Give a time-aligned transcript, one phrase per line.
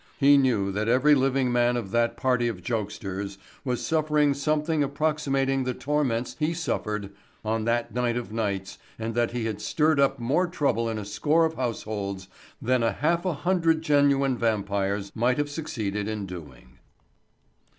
[0.17, 5.63] He knew that every living man of that party of jokesters was suffering something approximating
[5.63, 7.11] the torments he suffered
[7.45, 11.05] on that night of nights and that he had stirred up more trouble in a
[11.05, 12.27] score of households
[12.59, 16.79] than a half a hundred genuine vampires might have succeeded in doing.